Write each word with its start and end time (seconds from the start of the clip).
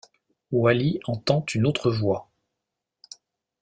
Wally 0.51 0.99
entend 1.05 1.45
une 1.53 1.67
autre 1.67 1.91
voix. 1.91 2.31